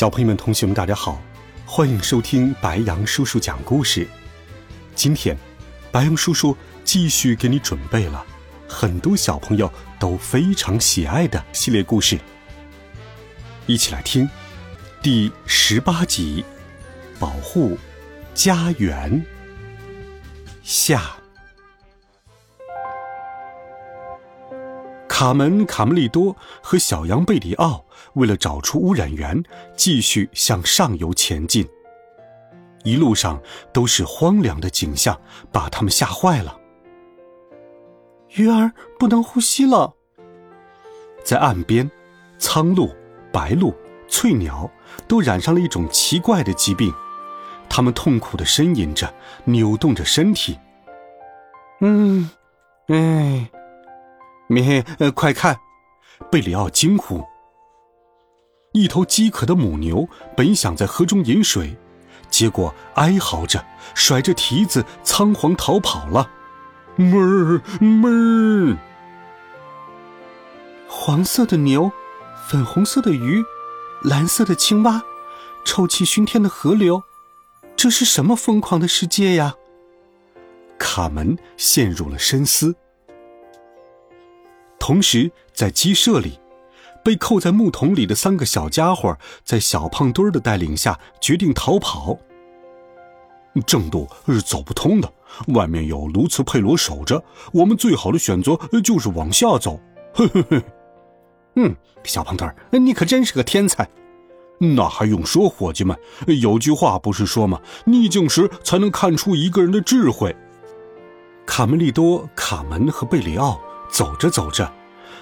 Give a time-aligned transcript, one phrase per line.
[0.00, 1.20] 小朋友们、同学们，大家好，
[1.66, 4.08] 欢迎收听白羊叔叔讲故事。
[4.94, 5.36] 今天，
[5.92, 8.24] 白羊叔叔继续给你准备了
[8.66, 12.18] 很多小朋友都非常喜爱的系列故事，
[13.66, 14.26] 一起来听
[15.02, 16.42] 第十八集
[17.20, 17.76] 《保护
[18.32, 19.12] 家园》
[20.62, 21.19] 下。
[25.20, 27.84] 卡门、卡梅利多和小羊贝里奥
[28.14, 29.42] 为了找出污染源，
[29.76, 31.68] 继续向上游前进。
[32.84, 33.38] 一路上
[33.70, 35.20] 都是荒凉的景象，
[35.52, 36.58] 把他们吓坏了。
[38.30, 39.94] 鱼儿不能呼吸了。
[41.22, 41.90] 在岸边，
[42.38, 42.88] 苍鹭、
[43.30, 43.74] 白鹭、
[44.08, 44.70] 翠鸟
[45.06, 46.90] 都染上了一种奇怪的疾病，
[47.68, 49.12] 它们痛苦的呻吟着，
[49.44, 50.58] 扭动着身体。
[51.82, 52.30] 嗯，
[52.86, 53.50] 哎。
[54.50, 55.60] 咩，呃，快看！
[56.28, 57.24] 贝里奥惊呼。
[58.72, 61.78] 一头饥渴的母牛本想在河中饮水，
[62.30, 66.28] 结果哀嚎着，甩着蹄子，仓皇逃跑了。
[66.96, 68.76] 哞儿哞儿！
[70.88, 71.92] 黄色的牛，
[72.48, 73.44] 粉红色的鱼，
[74.02, 75.00] 蓝色的青蛙，
[75.64, 77.04] 臭气熏天的河流，
[77.76, 79.54] 这是什么疯狂的世界呀？
[80.76, 82.74] 卡门陷入了深思。
[84.80, 86.40] 同时，在鸡舍里，
[87.04, 92.18] 被扣在木桶里的三个小家伙，在小胖墩儿的带领下决定逃跑。
[93.66, 95.12] 正路是走不通的，
[95.48, 99.78] 外面有卢茨佩罗守着，我们最好的选择就是往下走。
[100.14, 100.64] 嘿嘿嘿，
[101.56, 103.86] 嗯，小胖墩儿，你可真是个天才。
[104.58, 105.96] 那还用说，伙计们，
[106.40, 107.60] 有句话不是说吗？
[107.84, 110.34] 逆境时才能看出一个人的智慧。
[111.46, 113.60] 卡梅利多、卡门和贝里奥。
[113.90, 114.72] 走着走着，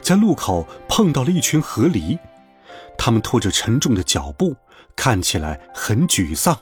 [0.00, 2.18] 在路口碰到了一群河狸，
[2.96, 4.56] 他们拖着沉重的脚步，
[4.94, 6.56] 看起来很沮丧。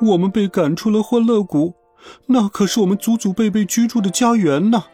[0.00, 1.74] 我们被赶出了欢乐谷，
[2.26, 4.84] 那可是我们祖祖辈辈居住的家园呢。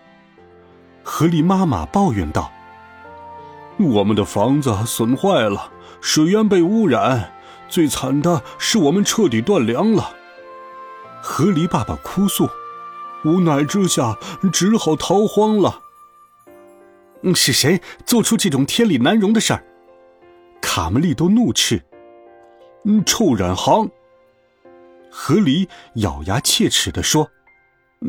[1.03, 2.53] 河狸妈妈抱怨道
[3.79, 7.33] ：“我们的房子损坏了，水源被污染，
[7.69, 10.15] 最惨的是我们彻底断粮了。”
[11.21, 12.49] 河狸爸爸哭诉。
[13.25, 14.19] 无奈之下，
[14.53, 15.81] 只好逃荒了。
[17.34, 19.65] 是谁做出这种天理难容的事儿？
[20.60, 21.81] 卡梅利多怒斥
[23.06, 23.88] ：“臭染行。”
[25.11, 27.31] 河狸咬牙切齿地说：“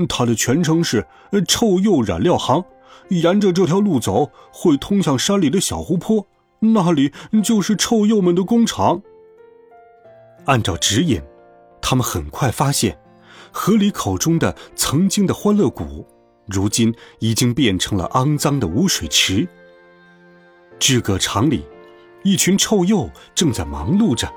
[0.10, 1.06] 他的全称是
[1.48, 2.64] 臭鼬染料行。
[3.10, 6.26] 沿着这条路走，会通向山里的小湖泊，
[6.60, 7.12] 那里
[7.44, 9.02] 就是臭鼬们的工厂。”
[10.46, 11.22] 按照指引，
[11.82, 12.98] 他们很快发现。
[13.54, 16.06] 河里口中的曾经的欢乐谷，
[16.48, 19.48] 如今已经变成了肮脏的污水池。
[20.80, 21.64] 制革厂里，
[22.24, 24.28] 一群臭鼬正在忙碌着，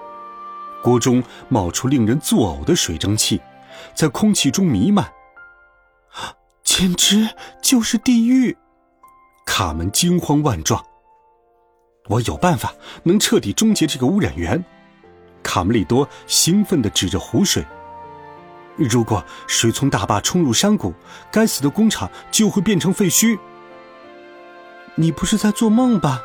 [0.82, 3.40] 锅中冒出令人作呕的水蒸气，
[3.94, 5.10] 在空气中弥漫，
[6.62, 7.26] 简直
[7.62, 8.54] 就是地狱！
[9.46, 10.84] 卡门惊慌万状。
[12.08, 14.62] 我有办法能彻底终结这个污染源。
[15.42, 17.64] 卡梅利多兴奋地指着湖水。
[18.76, 20.94] 如果水从大坝冲入山谷，
[21.30, 23.38] 该死的工厂就会变成废墟。
[24.94, 26.22] 你不是在做梦吧？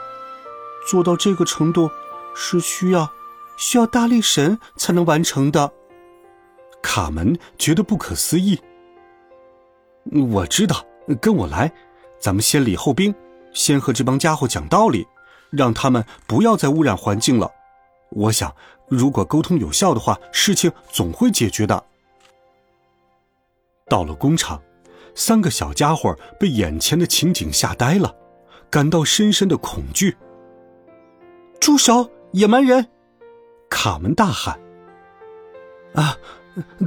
[0.89, 1.89] 做到这个程度，
[2.35, 3.09] 是需要
[3.57, 5.71] 需要大力神才能完成的。
[6.81, 8.59] 卡门觉得不可思议。
[10.03, 10.83] 我知道，
[11.21, 11.71] 跟我来，
[12.19, 13.13] 咱们先礼后兵，
[13.53, 15.05] 先和这帮家伙讲道理，
[15.51, 17.51] 让他们不要再污染环境了。
[18.09, 18.53] 我想，
[18.87, 21.85] 如果沟通有效的话，事情总会解决的。
[23.91, 24.63] 到了工厂，
[25.15, 28.15] 三个小家伙被眼前的情景吓呆了，
[28.69, 30.15] 感到深深的恐惧。
[31.59, 32.87] 住手，野蛮人！
[33.69, 34.57] 卡门大喊
[35.93, 36.15] ：“啊，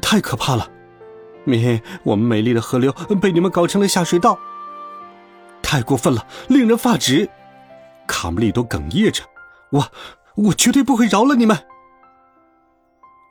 [0.00, 0.70] 太可怕了！
[1.44, 2.90] 咪，我们美丽的河流
[3.20, 4.38] 被你们搞成了下水道，
[5.62, 7.28] 太过分了，令人发指！”
[8.08, 9.22] 卡梅利多哽咽着
[9.68, 9.92] ：“我，
[10.36, 11.66] 我绝对不会饶了你们。”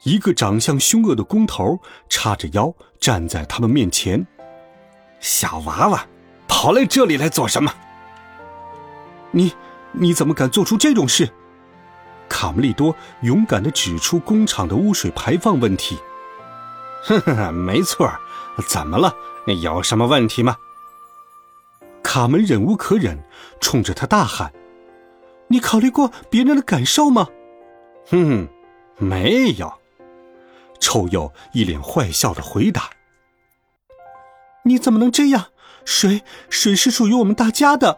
[0.04, 1.80] 一个长相凶恶的工头
[2.10, 4.26] 叉着腰站在他们面前。
[5.20, 6.06] 小娃娃，
[6.48, 7.74] 跑来这里来做什么？
[9.32, 9.54] 你，
[9.94, 11.30] 你怎么敢做出这种事？
[12.28, 15.98] 卡梅利多勇敢的指出工厂的污水排放问题。
[17.04, 18.12] 呵呵，没错，
[18.68, 19.14] 怎么了？
[19.62, 20.58] 有什么问题吗？
[22.02, 23.24] 卡门忍无可忍，
[23.62, 24.52] 冲着他大喊
[25.48, 27.28] ：“你考虑过别人的感受吗
[28.10, 28.48] ？”“哼，
[28.98, 29.72] 没有。”
[30.84, 32.90] 臭鼬一脸坏笑的回答。
[34.66, 35.46] “你怎么能这样？
[35.86, 37.98] 水，水是属于我们大家的。”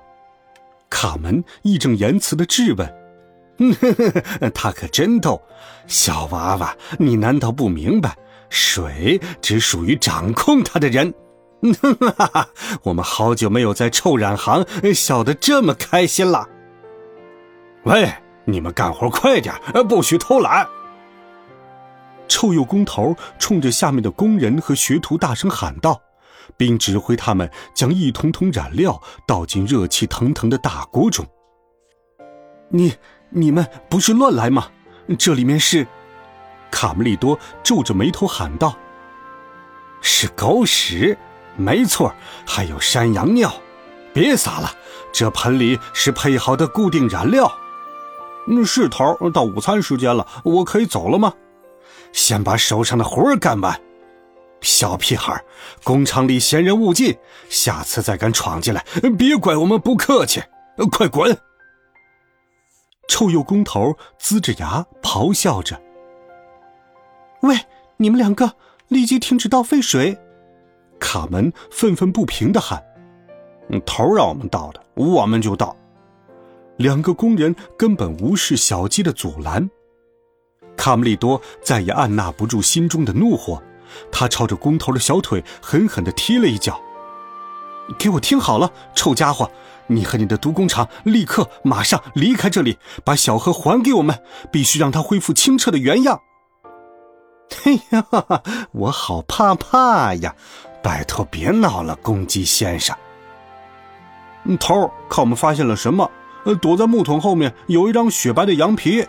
[0.87, 2.93] 卡门义正言辞的质问。
[4.53, 5.41] “他可真逗，
[5.87, 8.15] 小娃娃，你难道不明白，
[8.49, 11.11] 水只属于掌控它的人？”
[11.81, 12.49] 哈哈哈！
[12.83, 16.47] 我们好久没有在臭染行笑得这么开心了。
[17.85, 18.13] 喂，
[18.45, 19.55] 你们干活快点，
[19.87, 20.67] 不许偷懒！
[22.27, 26.01] 臭鼬工头冲着下面的工人和学徒大声喊道，
[26.57, 31.25] 并指挥他们将一桶桶染料倒进热气腾腾的大锅中。
[32.69, 32.93] 你、
[33.29, 34.67] 你们不是乱来吗？
[35.17, 35.87] 这里面是……
[36.71, 38.75] 卡梅利多皱着眉头喊道
[40.01, 41.17] ：“是狗屎！”
[41.55, 42.13] 没错，
[42.45, 43.53] 还有山羊尿，
[44.13, 44.69] 别撒了，
[45.13, 47.49] 这盆里是配好的固定燃料。
[48.47, 51.31] 嗯，是头，到午餐时间了，我可以走了吗？
[52.15, 53.79] 先把手上的活儿干完。
[54.61, 55.43] 小屁孩，
[55.83, 57.15] 工厂里闲人勿进，
[57.49, 58.83] 下次再敢闯进来，
[59.17, 60.41] 别怪我们不客气。
[60.91, 61.37] 快滚！
[63.09, 65.79] 臭鼬工头龇着牙咆哮着
[67.43, 67.57] ：“喂，
[67.97, 68.53] 你们两个，
[68.87, 70.17] 立即停止倒废水！”
[70.97, 72.81] 卡门愤愤不平的喊
[73.85, 75.75] ：“头让我们倒的，我们就倒。”
[76.77, 79.69] 两个工人根本无视小鸡的阻拦。
[80.77, 83.61] 卡梅利多再也按捺不住心中的怒火，
[84.11, 86.79] 他朝着工头的小腿狠狠的踢了一脚。
[87.99, 89.49] “给我听好了，臭家伙！
[89.87, 94.19] 你和你的毒工厂立刻马上离开这里，把小河还给我们，
[94.51, 96.19] 必须让它恢复清澈的原样。
[97.61, 98.03] ”“嘿呀，
[98.71, 100.35] 我好怕怕呀！”
[100.81, 102.95] 拜托，别闹了，公鸡先生。
[104.59, 106.09] 头，看我们发现了什么？
[106.61, 109.07] 躲在木桶后面有一张雪白的羊皮。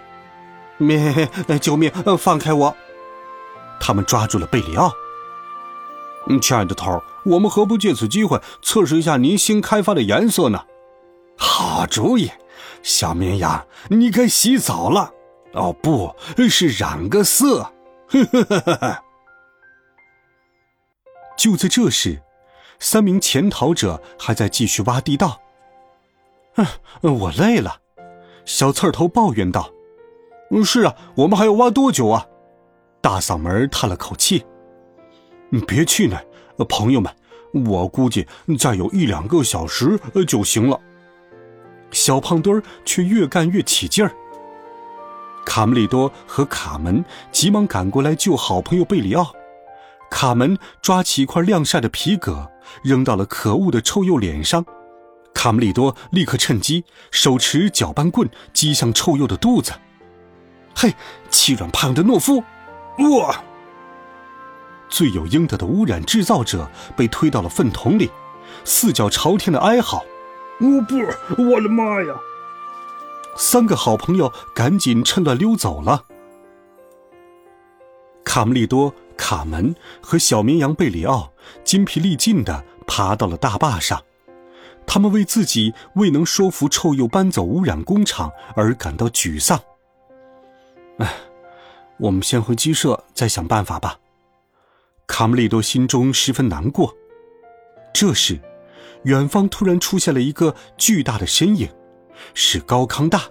[0.79, 1.29] 咩！
[1.61, 1.91] 救命！
[2.19, 2.77] 放开我！
[3.81, 4.93] 他们抓住了贝里奥。
[6.41, 10.65] 亲爱的头，我们何不借此机会测试一下您新开发的颜色呢？
[11.37, 12.31] 好主意，
[12.83, 15.13] 小绵羊，你该洗澡了。
[15.53, 16.15] 哦，不
[16.49, 17.73] 是染个色。
[18.09, 19.05] 呵呵呵呵。
[21.37, 22.23] 就在这时，
[22.79, 25.41] 三名潜逃者还在继续挖地道。
[26.57, 26.67] 嗯，
[27.21, 27.81] 我累了，
[28.45, 29.71] 小刺头抱怨道：“，
[30.51, 32.27] 嗯是啊，我们还要挖多久啊？”
[33.01, 34.45] 大嗓门叹了口气
[35.51, 36.19] ：“你别气馁，
[36.69, 37.13] 朋友们，
[37.67, 38.27] 我估计
[38.59, 40.81] 再有一两个小时就行了。”
[41.93, 44.13] 小胖墩儿却越干越起劲儿。
[45.45, 49.33] 卡梅利多和卡门急忙赶过来救好朋友贝里奥。
[50.11, 52.51] 卡门抓起一块晾晒的皮革，
[52.83, 54.65] 扔到了可恶的臭鼬脸上。
[55.33, 59.73] 卡梅利多立刻趁机手持搅拌棍击向臭鼬的肚子。
[60.79, 60.95] 嘿，
[61.31, 62.45] 欺软怕硬的懦夫！
[63.19, 63.43] 哇！
[64.91, 68.11] 罪有应得的污染制造者被推到了粪桶里，
[68.63, 70.05] 四脚朝天的哀嚎。
[70.61, 72.15] 哦不，我的妈呀！
[73.37, 76.05] 三个好朋友赶紧趁乱溜走了。
[78.23, 78.93] 卡梅利多。
[79.19, 81.33] 卡门和小绵羊贝里奥
[81.65, 84.03] 筋疲力尽地爬到了大坝上，
[84.87, 89.59] 他们为自己未能说服臭鼬搬走污染工厂而感到沮丧。
[90.99, 91.15] 哎，
[91.99, 93.99] 我们先回鸡舍再想办法吧。
[95.07, 96.95] 卡梅利多心中十分难过。
[97.93, 98.41] 这时，
[99.05, 101.69] 远方突然出现了一个巨大的身影，
[102.35, 103.23] 是高康大。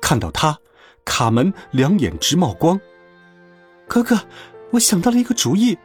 [0.00, 0.58] 看到他，
[1.04, 2.80] 卡门两眼直冒光。
[3.86, 4.18] 哥哥，
[4.72, 5.78] 我想到了一个主意。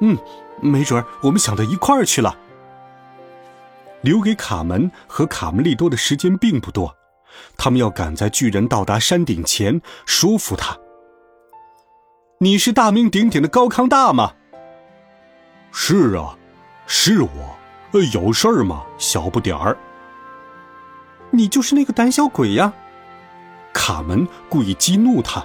[0.00, 0.16] 嗯，
[0.60, 2.36] 没准儿我们想到一块儿去了。
[4.02, 6.96] 留给卡门和卡梅利多的时间并不多，
[7.56, 10.76] 他们要赶在巨人到达山顶前说服他。
[12.38, 14.32] 你是大名鼎鼎的高康大吗？
[15.72, 16.36] 是啊，
[16.86, 17.28] 是我。
[17.92, 19.76] 呃有事儿吗，小不点儿？
[21.30, 22.72] 你就是那个胆小鬼呀！
[23.72, 25.44] 卡门故意激怒他。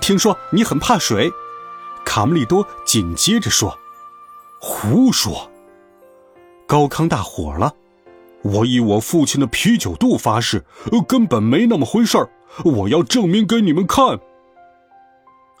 [0.00, 1.30] 听说你很怕水，
[2.04, 3.78] 卡梅利多紧接着说
[4.60, 5.50] ：“胡说！”
[6.66, 7.74] 高康大火了，
[8.42, 10.64] 我以我父亲的啤酒肚发誓，
[11.06, 12.30] 根本没那么回事儿！
[12.64, 14.18] 我要证明给你们看。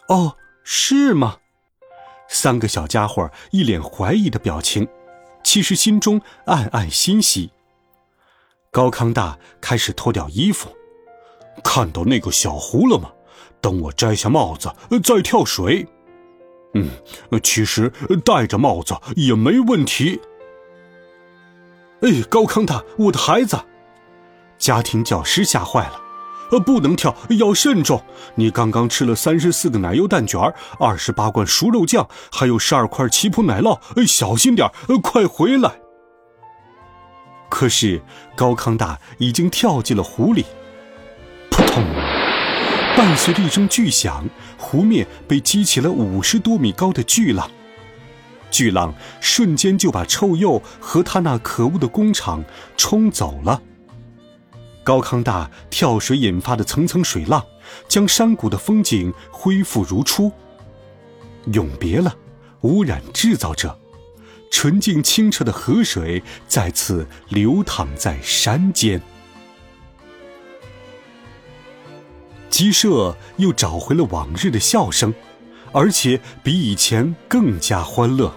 [0.08, 1.38] 哦，是吗？
[2.28, 4.86] 三个小家伙一脸怀疑的表情，
[5.42, 7.50] 其实心中暗暗欣喜。
[8.70, 10.68] 高康大开始脱掉衣服。
[11.64, 13.10] 看到那个小湖了吗？
[13.60, 14.70] 等我摘下帽子
[15.02, 15.86] 再跳水。
[16.74, 16.90] 嗯，
[17.42, 17.92] 其实
[18.24, 20.20] 戴着帽子也没问题。
[22.00, 23.58] 哎，高康大，我的孩子！
[24.56, 26.00] 家庭教师吓坏了。
[26.52, 28.00] 呃，不能跳，要慎重。
[28.36, 30.40] 你刚刚吃了三十四个奶油蛋卷
[30.78, 33.78] 二十八罐熟肉酱，还有十二块奇普奶酪。
[34.06, 34.70] 小心点
[35.02, 35.72] 快回来！
[37.50, 38.00] 可是
[38.36, 40.46] 高康大已经跳进了湖里，
[41.50, 41.84] 扑通！
[42.96, 44.24] 伴随着一声巨响，
[44.56, 47.50] 湖面被激起了五十多米高的巨浪，
[48.50, 52.44] 巨浪瞬间就把臭鼬和他那可恶的工厂
[52.76, 53.62] 冲走了。
[54.82, 57.44] 高康大跳水引发的层层水浪，
[57.88, 60.32] 将山谷的风景恢复如初。
[61.52, 62.14] 永别了
[62.62, 63.78] 污染制造者，
[64.50, 69.00] 纯净清澈的河水再次流淌在山间。
[72.48, 75.14] 鸡舍又找回了往日的笑声，
[75.72, 78.32] 而且比以前更加欢乐。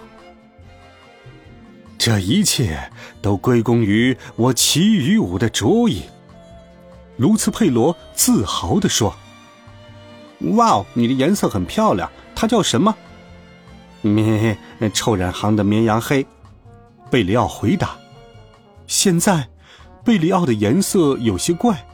[1.98, 6.02] 这一切都归功于我奇雨舞的主意。
[7.16, 9.14] 卢茨佩罗自豪地说
[10.56, 12.96] ：“哇哦，你的颜色很漂亮，它叫什么
[14.02, 14.58] ？”“咩，
[14.92, 16.26] 臭染行的绵羊黑。”
[17.08, 17.96] 贝里奥回答。
[18.88, 19.48] 现在，
[20.04, 21.86] 贝里奥的颜色有些怪，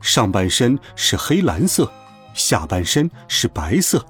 [0.00, 1.90] 上半身是黑蓝色，
[2.34, 4.06] 下半身是白色。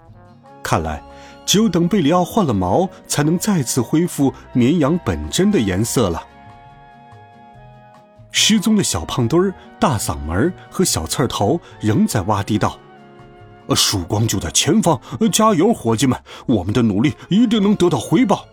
[0.63, 1.03] 看来，
[1.45, 6.23] 只有等贝里奥换了毛，才能再次恢复绵羊本真的颜色了。
[8.33, 12.79] 失踪的小胖墩儿、大嗓门和小刺头仍在挖地道
[13.67, 15.01] ：“呃曙光就在前方，
[15.33, 16.17] 加油，伙计们！
[16.47, 18.47] 我们的努力一定能得到回报。”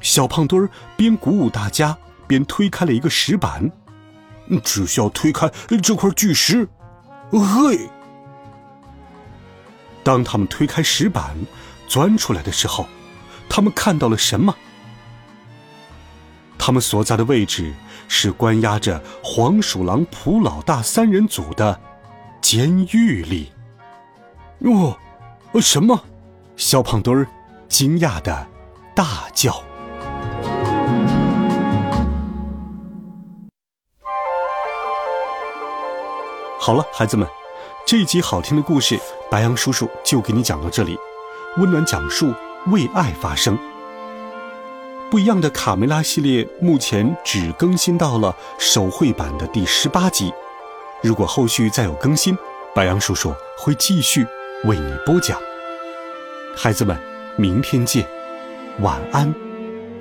[0.00, 1.96] 小胖墩儿边鼓舞大家，
[2.26, 3.70] 边推开了一个石板。
[4.64, 5.48] 只需要推开
[5.80, 6.68] 这块巨石，
[7.30, 7.88] 嘿！
[10.02, 11.36] 当他们推开石板，
[11.86, 12.86] 钻出来的时候，
[13.48, 14.54] 他们看到了什么？
[16.58, 17.74] 他们所在的位置。
[18.12, 21.80] 是关押着黄鼠狼、蒲老大三人组的
[22.40, 23.52] 监狱里。
[24.64, 24.98] 哦，
[25.60, 26.02] 什么？
[26.56, 27.24] 小胖墩儿
[27.68, 28.48] 惊讶的
[28.92, 29.62] 大叫。
[36.58, 37.28] 好了，孩子们，
[37.90, 38.96] 这一集好听的故事，
[39.28, 40.96] 白羊叔叔就给你讲到这里。
[41.56, 42.32] 温暖讲述，
[42.68, 43.58] 为爱发声。
[45.10, 50.32] 不一样的卡梅拉系列目前只更新到了手绘版的第十八集，
[51.02, 52.38] 如果后续再有更新，
[52.76, 54.24] 白杨叔叔会继续
[54.66, 55.36] 为你播讲。
[56.56, 56.96] 孩子们，
[57.34, 58.08] 明天见，
[58.82, 59.34] 晚安，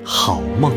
[0.05, 0.71] 好梦。